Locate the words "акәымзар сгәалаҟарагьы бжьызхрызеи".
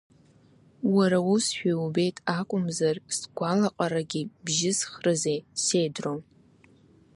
2.37-5.39